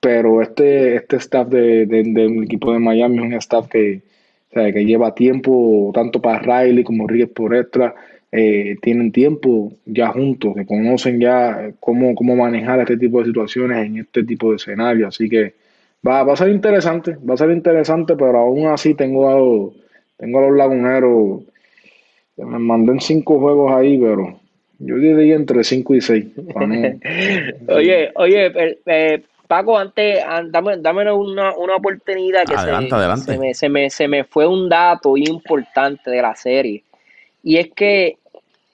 [0.00, 4.02] pero este, este staff de, del equipo de Miami es un staff que,
[4.50, 7.94] o sea, que lleva tiempo, tanto para Riley como Ríos por extra,
[8.32, 13.86] eh, tienen tiempo ya juntos, que conocen ya cómo, cómo manejar este tipo de situaciones
[13.86, 15.08] en este tipo de escenarios.
[15.08, 15.54] Así que
[16.06, 19.74] va, va a ser interesante, va a ser interesante, pero aún así tengo a los,
[20.16, 21.42] tengo a los laguneros,
[22.36, 24.40] me mandé en cinco juegos ahí, pero
[24.78, 26.26] yo diría entre cinco y seis.
[27.68, 33.90] oye, oye, eh, eh, Paco, antes, dame, dame una, oportunidad que se, me, se, me,
[33.90, 36.84] se me fue un dato importante de la serie.
[37.42, 38.18] Y es que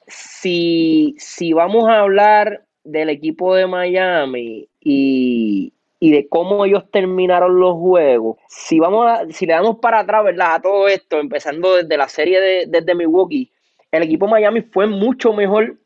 [0.07, 7.59] si, si vamos a hablar del equipo de Miami y, y de cómo ellos terminaron
[7.59, 10.57] los juegos, si vamos a, si le damos para atrás, ¿verdad?
[10.57, 13.51] A todo esto, empezando desde la serie de, desde Milwaukee,
[13.93, 15.79] el equipo Miami fue mucho mejor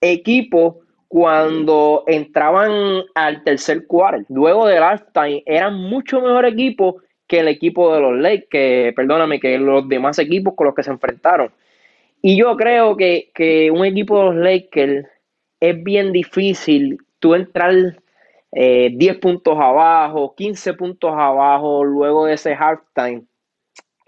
[0.00, 4.26] equipo cuando entraban al tercer cuarto.
[4.28, 9.58] Luego del halftime, eran mucho mejor equipo que el equipo de los Lakers, perdóname, que
[9.58, 11.50] los demás equipos con los que se enfrentaron.
[12.20, 15.06] Y yo creo que, que un equipo de los Lakers
[15.60, 17.96] es bien difícil tú entrar 10
[18.52, 23.24] eh, puntos abajo, 15 puntos abajo luego de ese halftime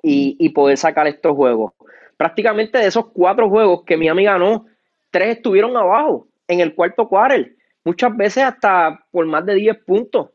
[0.03, 1.73] y, y poder sacar estos juegos.
[2.17, 4.67] Prácticamente de esos cuatro juegos que Miami ganó,
[5.11, 10.31] tres estuvieron abajo en el cuarto quarter, muchas veces hasta por más de 10 puntos.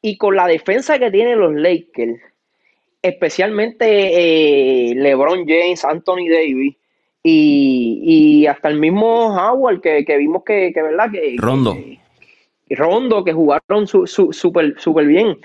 [0.00, 2.18] Y con la defensa que tienen los Lakers,
[3.02, 3.84] especialmente
[4.90, 6.76] eh, LeBron James, Anthony Davis
[7.22, 11.10] y, hasta el mismo Howard que, vimos que, ¿verdad?
[11.12, 11.76] Que, Rondo.
[12.70, 15.38] Rondo, que jugaron súper super bien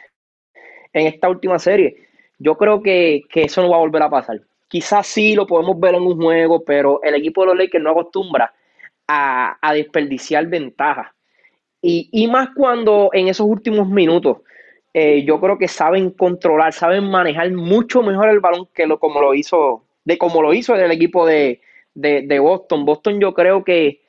[0.94, 1.98] en esta última serie.
[2.40, 4.40] Yo creo que, eso no va a volver a pasar.
[4.70, 7.92] Quizás sí lo podemos ver en un juego, pero el equipo de los Lakers no
[7.92, 8.54] acostumbra
[9.08, 11.08] a, desperdiciar ventajas.
[11.82, 14.38] Y, más cuando en esos últimos minutos
[14.94, 19.22] eh, yo creo que saben controlar, saben manejar mucho mejor el balón que lo como
[19.22, 21.62] lo hizo, de como lo hizo el equipo de,
[21.94, 22.86] de Boston.
[22.86, 24.02] Boston yo creo que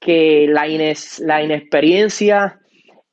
[0.00, 0.66] que la,
[1.20, 2.60] la inexperiencia,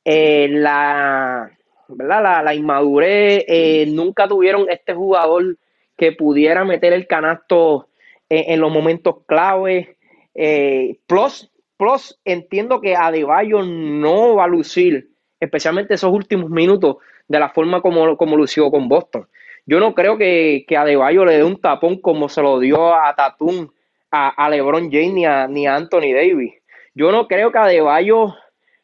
[0.04, 1.50] eh, la,
[1.88, 2.44] ¿verdad?
[2.44, 5.58] la, inmadurez, eh, nunca tuvieron este jugador
[5.96, 7.88] que pudiera meter el canasto
[8.28, 9.96] en, los momentos clave.
[10.34, 16.96] Eh, plus, plus, entiendo que Adebayo no va a lucir, especialmente esos últimos minutos,
[17.28, 19.28] de la forma como, como lució con Boston.
[19.66, 23.14] Yo no creo que, que Adebayo le dé un tapón como se lo dio a
[23.14, 23.68] Tatum,
[24.10, 26.54] a, LeBron James ni a, Anthony Davis.
[26.94, 28.34] Yo no creo que Adebayo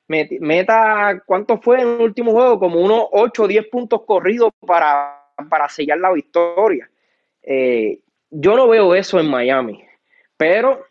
[0.08, 2.58] meta, ¿cuánto fue en el último juego?
[2.58, 6.90] Como unos 8 o 10 puntos corridos para, para sellar la victoria.
[7.42, 9.84] Eh, yo no veo eso en Miami,
[10.36, 10.84] pero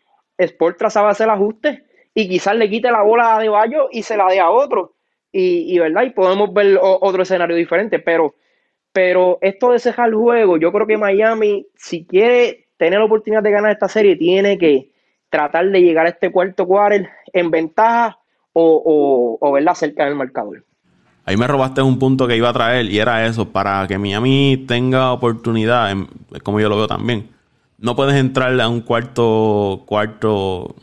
[0.44, 4.16] Sport sabe hacer el ajuste y quizás le quite la bola a Adebayo y se
[4.16, 4.94] la dé a otro.
[5.32, 6.02] Y, ¿verdad?
[6.02, 8.34] y podemos ver otro escenario diferente, pero,
[8.92, 13.42] pero esto de cejar el juego, yo creo que Miami, si quiere tener la oportunidad
[13.42, 14.90] de ganar esta serie, tiene que
[15.28, 18.18] tratar de llegar a este cuarto quarter en ventaja
[18.52, 20.64] o, o, verla cerca del marcador.
[21.24, 24.64] Ahí me robaste un punto que iba a traer y era eso, para que Miami
[24.66, 25.94] tenga oportunidad,
[26.42, 27.28] como yo lo veo también,
[27.80, 30.76] no puedes entrar a un cuarto, cuarto,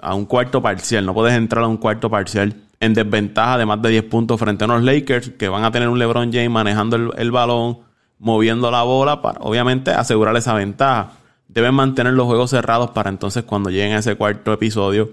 [0.00, 3.80] a un cuarto parcial, no puedes entrar a un cuarto parcial en desventaja de más
[3.80, 6.96] de 10 puntos frente a unos Lakers que van a tener un LeBron James manejando
[6.96, 7.78] el, el balón,
[8.18, 11.12] moviendo la bola para obviamente asegurar esa ventaja
[11.48, 15.12] deben mantener los juegos cerrados para entonces cuando lleguen a ese cuarto episodio,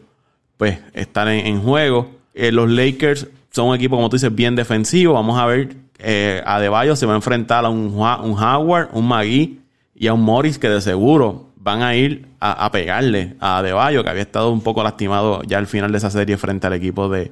[0.57, 2.11] pues estar en, juego.
[2.33, 5.13] Eh, los Lakers son un equipo, como tú dices, bien defensivo.
[5.13, 9.07] Vamos a ver, eh, a Deballo se va a enfrentar a un, un Howard, un
[9.07, 9.60] Magui
[10.01, 14.09] y a un Morris que de seguro van a ir a, pegarle a Deballo, que
[14.09, 17.31] había estado un poco lastimado ya al final de esa serie frente al equipo de,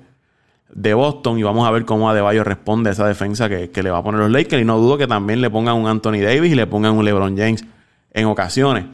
[0.72, 1.40] de Boston.
[1.40, 4.04] Y vamos a ver cómo Adebayo responde a esa defensa que, que le va a
[4.04, 4.62] poner los Lakers.
[4.62, 7.36] Y no dudo que también le pongan un Anthony Davis y le pongan un LeBron
[7.36, 7.66] James
[8.14, 8.86] en ocasiones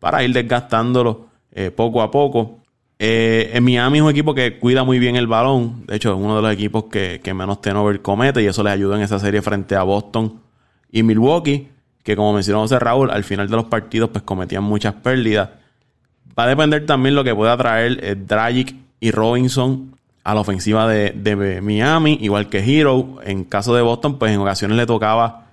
[0.00, 2.58] para ir desgastándolo eh, poco a poco.
[2.98, 5.86] Eh, en Miami es un equipo que cuida muy bien el balón.
[5.86, 8.72] De hecho, es uno de los equipos que, que menos turnover comete y eso les
[8.72, 10.40] ayuda en esa serie frente a Boston
[10.90, 11.68] y Milwaukee,
[12.02, 15.50] que como mencionó José Raúl, al final de los partidos pues cometían muchas pérdidas.
[16.38, 20.86] Va a depender también lo que pueda traer eh, Dragic y Robinson a la ofensiva
[20.88, 23.16] de, de, Miami, igual que Hero.
[23.24, 25.46] En caso de Boston, pues en ocasiones le tocaba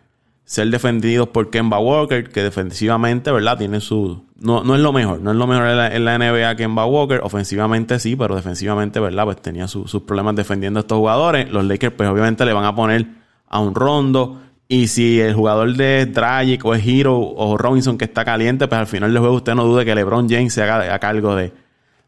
[0.43, 3.57] ser defendidos por Kemba Walker, que defensivamente, ¿verdad?
[3.57, 4.23] Tiene su...
[4.39, 7.99] No, no es lo mejor, no es lo mejor en la, NBA Kemba Walker, ofensivamente
[7.99, 9.25] sí, pero defensivamente, ¿verdad?
[9.25, 11.49] Pues tenía sus problemas defendiendo a estos jugadores.
[11.51, 13.07] Los Lakers, pues obviamente le van a poner
[13.47, 14.41] a un rondo.
[14.69, 18.79] Y si el jugador de Dragic o es Hero o Robinson que está caliente, pues
[18.79, 21.53] al final del juego usted no dude que LeBron James se haga a cargo de,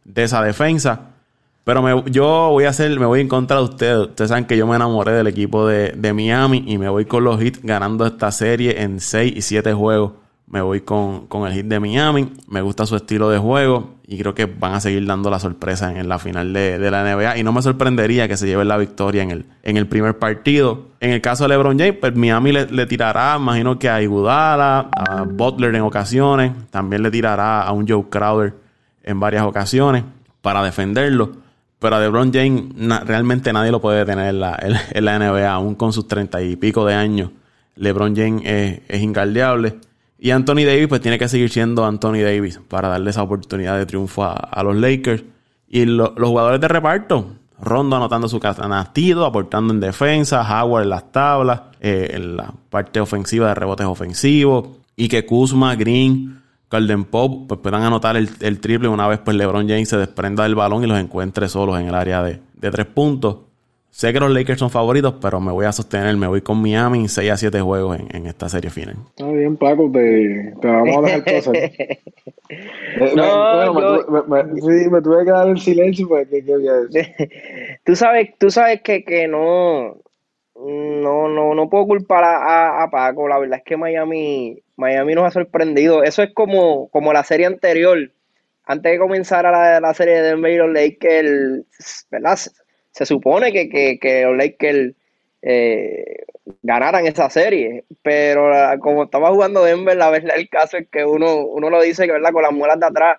[0.04, 1.10] de esa defensa.
[1.64, 4.08] Pero me, yo voy a hacer, me voy en contra de ustedes.
[4.08, 7.40] Ustedes saben que yo me enamoré del equipo de, Miami y me voy con los
[7.42, 10.14] hits ganando esta serie en 6 y 7 juegos.
[10.48, 12.34] Me voy con, el hit de Miami.
[12.48, 15.96] Me gusta su estilo de juego y creo que van a seguir dando la sorpresa
[15.96, 17.38] en, la final de, la NBA.
[17.38, 20.88] Y no me sorprendería que se lleven la victoria en el, en el primer partido.
[21.00, 25.26] En el caso de LeBron James, pues Miami le, tirará, imagino que a Iguodala, a
[25.30, 26.54] Butler en ocasiones.
[26.72, 28.56] También le tirará a un Joe Crowder
[29.04, 30.04] en varias ocasiones
[30.42, 31.34] para defenderlo.
[31.78, 32.64] Pero a LeBron James
[33.06, 36.56] realmente nadie lo puede detener en la, en, la, NBA, aún con sus treinta y
[36.56, 37.30] pico de años.
[37.76, 39.76] LeBron James es, es ingaldeable.
[40.20, 43.86] Y Anthony Davis pues tiene que seguir siendo Anthony Davis para darle esa oportunidad de
[43.86, 45.24] triunfo a, los Lakers.
[45.68, 47.28] Y los jugadores de reparto,
[47.62, 53.00] Rondo anotando su canastido, aportando en defensa, Howard en las tablas, eh, en la parte
[53.00, 58.88] ofensiva de rebotes ofensivos, y que Kuzma, Green, Calden Pop pues puedan anotar el, triple
[58.88, 61.96] una vez pues LeBron James se desprenda del balón y los encuentre solos en el
[61.96, 63.38] área de, de tres puntos.
[63.92, 67.08] Sé que los Lakers son favoritos, pero me voy a sostener, me voy con Miami
[67.08, 68.96] 6 a 7 juegos en, esta serie final.
[69.10, 71.54] Está bien, Paco, te, vamos a dejar cosas.
[72.52, 77.30] Eh, no, me, sí, me tuve que dar el silencio porque qué había decir.
[77.84, 79.98] tú sabes, tú sabes que, que no,
[80.56, 83.28] no, no, no puedo culpar a, a, Paco.
[83.28, 86.02] La verdad es que Miami, Miami nos ha sorprendido.
[86.02, 88.12] Eso es como, como la serie anterior.
[88.66, 92.40] Antes de comenzar la, la serie de Denver y los Lakers, ¿verdad?
[92.92, 94.94] Se supone que, que, que los Lakers
[95.42, 96.26] eh,
[96.64, 101.46] ganaran esa serie, pero como estaba jugando Denver, la verdad el caso es que uno,
[101.46, 103.18] uno lo dice que verdad con las muelas de atrás.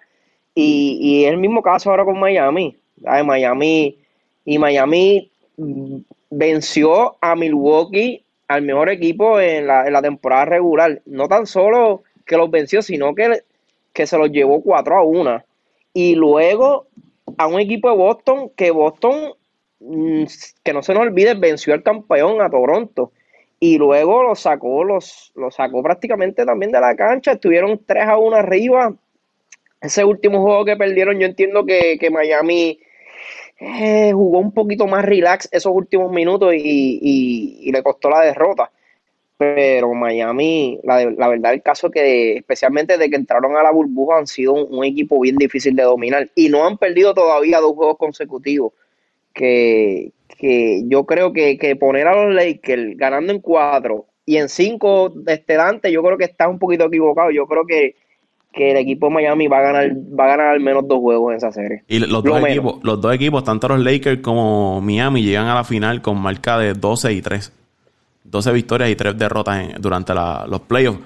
[0.54, 2.76] Y, y el mismo caso ahora con Miami,
[3.24, 3.98] Miami
[4.44, 5.30] y Miami
[6.30, 12.02] venció a Milwaukee al mejor equipo en la, en la temporada regular, no tan solo
[12.26, 13.42] que los venció, sino que,
[13.92, 15.42] que se los llevó 4 a 1
[15.94, 16.86] y luego
[17.38, 19.34] a un equipo de Boston que Boston
[19.80, 23.12] que no se nos olvide, venció al campeón a Toronto
[23.58, 28.18] y luego lo sacó, los, lo sacó prácticamente también de la cancha, estuvieron 3 a
[28.18, 28.94] 1 arriba.
[29.80, 32.78] Ese último juego que perdieron, yo entiendo que, Miami
[33.58, 38.70] eh, jugó un poquito más relax esos últimos minutos y, le costó la derrota.
[39.36, 44.18] Pero Miami, la, la, verdad, el caso que, especialmente de que entraron a la burbuja,
[44.18, 47.96] han sido un equipo bien difícil de dominar y no han perdido todavía dos juegos
[47.96, 48.72] consecutivos
[49.40, 55.54] que, yo creo que, poner a los Lakers ganando en cuatro y en cinco este
[55.54, 57.30] Dante, yo creo que está un poquito equivocado.
[57.30, 57.96] Yo creo que,
[58.52, 61.36] el equipo de Miami va a ganar, va a ganar al menos dos juegos en
[61.38, 61.84] esa serie.
[61.88, 65.64] Y los, dos equipos, los dos equipos, tanto los Lakers como Miami, llegan a la
[65.64, 67.52] final con marca de 12 y 3.
[68.24, 71.00] 12 victorias y 3 derrotas durante los playoffs.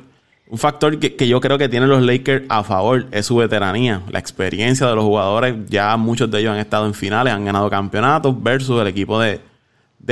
[0.47, 4.19] Un factor que, yo creo que tienen los Lakers a favor es su veteranía, la
[4.19, 5.57] experiencia de los jugadores.
[5.69, 9.41] Ya muchos de ellos han estado en finales, han ganado campeonatos versus el equipo de,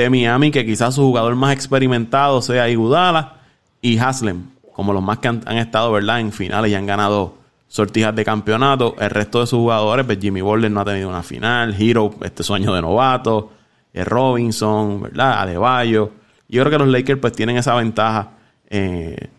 [0.09, 3.41] Miami, que quizás su jugador más experimentado sea Igudala
[3.79, 6.19] y Haslem, como los más que han, estado ¿verdad?
[6.19, 7.35] en finales y han ganado
[7.67, 8.95] sortijas de campeonato.
[8.99, 12.41] El resto de sus jugadores, pues Jimmy Butler no ha tenido una final, Hero, este
[12.41, 13.51] sueño de novato,
[13.93, 15.41] eh, Robinson, ¿verdad?
[15.41, 16.11] Adebayo.
[16.49, 18.31] Yo creo que los Lakers pues tienen esa ventaja.
[18.67, 19.29] Eh,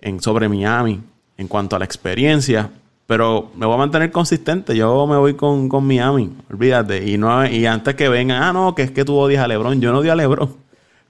[0.00, 1.00] en, sobre Miami
[1.36, 2.70] en cuanto a la experiencia.
[3.06, 4.76] Pero me voy a mantener consistente.
[4.76, 6.30] Yo me voy con, Miami.
[6.50, 7.08] Olvídate.
[7.08, 9.80] Y no y antes que vengan, ah, no, que es que tú odias a LeBron.
[9.80, 10.54] Yo no odio a LeBron.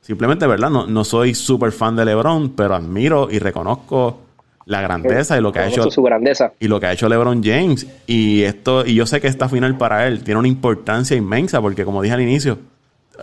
[0.00, 0.70] Simplemente, ¿verdad?
[0.70, 4.18] No, no soy súper fan de LeBron, pero admiro y reconozco
[4.70, 7.42] la grandeza y lo que ha hecho su grandeza y lo que ha hecho LeBron
[7.42, 11.60] James y esto y yo sé que esta final para él tiene una importancia inmensa
[11.60, 12.58] porque como dije al inicio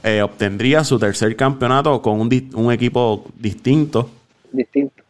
[0.03, 4.09] eh, obtendría su tercer campeonato con un, un equipo distinto
[4.51, 5.03] distinto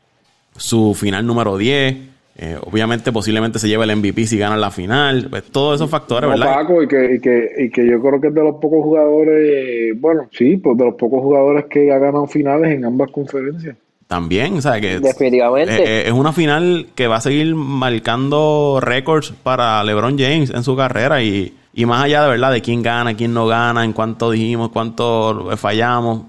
[0.58, 1.98] su final número 10.
[2.40, 5.28] Eh, obviamente, posiblemente se lleve el MVP si gana la final.
[5.30, 6.54] Pues, todos esos factores, ¿verdad?
[6.54, 10.00] Paco, y que, y, que, y que yo creo que es de los pocos jugadores,
[10.00, 13.76] bueno, sí, pues de los pocos jugadores que ha ganado finales en ambas conferencias.
[14.08, 18.80] También, o sea que definitivamente eh, eh, es una final que va a seguir marcando
[18.82, 22.82] récords para LeBron James en su carrera y, y más allá de verdad de quién
[22.82, 26.24] gana, quién no gana, en cuánto dijimos, cuánto fallamos,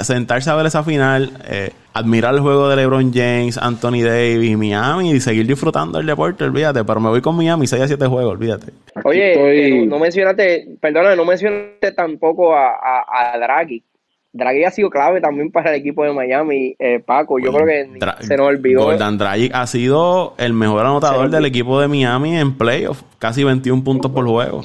[0.00, 5.12] sentarse a ver esa final, eh, admirar el juego de LeBron James, Anthony Davis, Miami
[5.12, 6.82] y seguir disfrutando el deporte, olvídate.
[6.82, 8.72] Pero me voy con Miami 6 a 7 juegos, olvídate.
[9.04, 13.84] Oye, no, mencionaste, perdona, no mencionaste tampoco a, a, Draghi.
[14.32, 17.38] Draghi ha sido clave también para el equipo de Miami, eh, Paco.
[17.38, 17.88] Yo creo que
[18.22, 18.82] se nos olvidó.
[18.82, 23.84] Gordon Draghi ha sido el mejor anotador del equipo de Miami en playoff, casi 21
[23.84, 24.64] puntos por juego.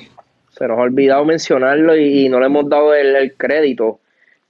[0.54, 4.00] Se nos ha olvidado mencionarlo y, no le hemos dado el, crédito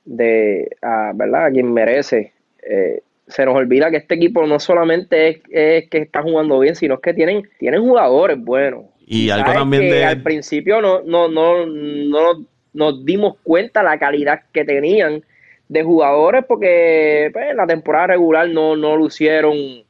[0.06, 1.46] de, a, ¿verdad?
[1.46, 6.22] A quien merece eh, se nos olvida que este equipo no solamente es, que está
[6.22, 8.86] jugando bien, sino que tienen, tienen jugadores buenos.
[9.06, 10.04] Y algo también de...
[10.04, 15.24] Al principio no, no, no, no nos dimos cuenta la calidad que tenían
[15.70, 19.83] de jugadores porque pues, en la temporada regular no, no lucieron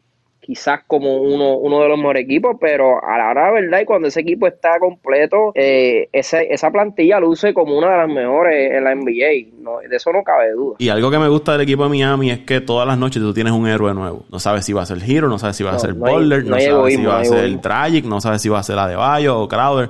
[0.44, 3.86] quizás como uno, uno de los mejores equipos, pero a la hora de verdad y
[3.86, 8.84] cuando ese equipo está completo, eh, esa plantilla luce como una de las mejores en
[8.84, 10.76] la NBA, de eso no cabe duda.
[10.80, 13.34] Y algo que me gusta del equipo de Miami es que todas las noches tú
[13.34, 14.26] tienes un héroe nuevo.
[14.30, 16.60] No sabes si va a ser Hero, no sabes si va a ser Boulder, no,
[16.60, 19.90] sabes si va a ser Tragic, no sabes si va a ser Adebayo o Crowder.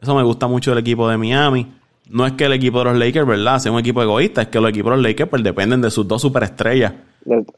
[0.00, 1.72] Eso me gusta mucho del equipo de Miami.
[2.10, 4.60] No es que el equipo de los Lakers, ¿verdad?, sea un equipo egoísta, es que
[4.60, 6.92] los equipos de los Lakers pues, dependen de sus dos superestrellas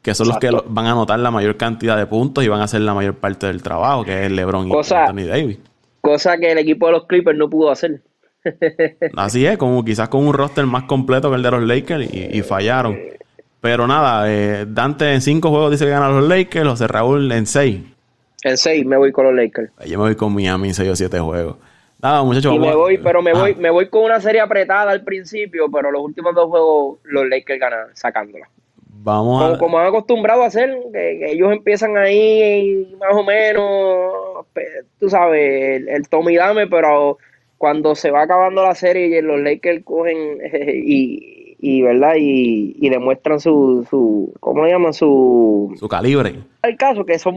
[0.01, 2.65] que son los que van a anotar la mayor cantidad de puntos y van a
[2.65, 5.57] hacer la mayor parte del trabajo, que es LeBron y Anthony Davis.
[6.01, 8.01] Cosa que el equipo de los Clippers no pudo hacer.
[9.17, 12.41] Así es, como quizás con un roster más completo que el de los Lakers y,
[12.41, 12.97] fallaron.
[13.61, 17.45] Pero nada, eh, Dante en cinco juegos dice que ganan los Lakers, José Raúl en
[17.45, 17.81] seis.
[18.43, 19.71] En seis me voy con los Lakers.
[19.85, 21.57] Yo me voy con Miami en seis o siete juegos.
[22.01, 22.55] Nada, muchachos.
[22.55, 25.91] Y me voy, pero me voy, me voy con una serie apretada al principio, pero
[25.91, 28.49] los últimos dos juegos los Lakers ganan sacándola.
[29.01, 29.57] Vamos como, a...
[29.57, 34.45] como han acostumbrado a hacer, que, ellos empiezan ahí más o menos,
[34.99, 37.17] tú sabes, el, el Tommy Dame, pero
[37.57, 42.89] cuando se va acabando la serie y los Lakers cogen y, y verdad y, y
[42.89, 44.93] demuestran su, su ¿cómo le llaman?
[44.93, 47.35] su su calibre el caso que son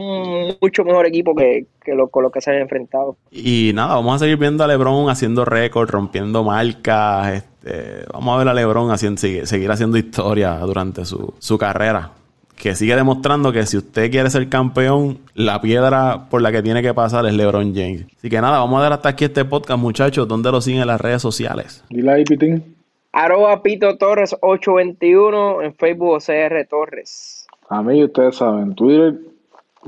[0.61, 4.15] mucho mejor equipo que, que lo, con los que se han enfrentado y nada vamos
[4.15, 8.91] a seguir viendo a LeBron haciendo récord rompiendo marcas este, vamos a ver a LeBron
[8.91, 12.11] haciendo, seguir haciendo historia durante su, su carrera
[12.55, 16.81] que sigue demostrando que si usted quiere ser campeón, la piedra por la que tiene
[16.81, 18.05] que pasar es LeBron James.
[18.15, 20.27] Así que nada, vamos a dar hasta aquí este podcast, muchachos.
[20.27, 21.83] ¿Dónde lo siguen en las redes sociales?
[21.89, 22.72] Dile ahí, Pitín.
[23.13, 27.45] Arroba Pito Torres 821 en Facebook OCR Torres.
[27.69, 29.19] A mí, ustedes saben, Twitter,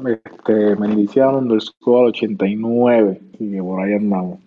[0.05, 3.19] este, Mendiciano underscore 89.
[3.33, 4.39] Así que por ahí andamos.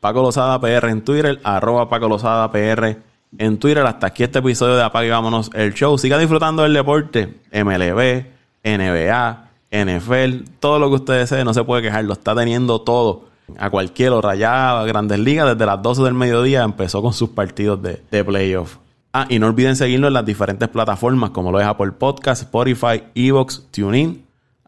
[0.00, 2.96] Paco Lozada PR en Twitter, arroba Paco Lozada PR
[3.38, 3.86] en Twitter.
[3.86, 5.96] Hasta aquí este episodio de Apague Vámonos el Show.
[5.96, 7.34] Siga disfrutando del deporte.
[7.52, 8.26] MLB,
[8.64, 13.26] NBA, NFL, todo lo que usted desee, no se puede quejar, lo está teniendo todo.
[13.58, 17.82] A cualquier hora ya, Grandes Ligas, desde las 12 del mediodía empezó con sus partidos
[17.82, 18.76] de, de playoff.
[19.12, 23.04] Ah, y no olviden seguirlo en las diferentes plataformas como lo es Apple Podcast, Spotify,
[23.14, 24.24] Evox, TuneIn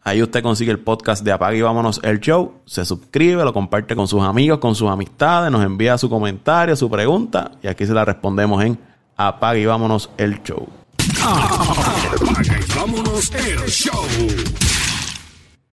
[0.07, 2.61] Ahí usted consigue el podcast de Apague y Vámonos el Show.
[2.65, 6.89] Se suscribe, lo comparte con sus amigos, con sus amistades, nos envía su comentario, su
[6.89, 8.79] pregunta y aquí se la respondemos en
[9.17, 10.65] Apague y Vámonos el Show.
[11.03, 14.05] Y Vámonos el Show.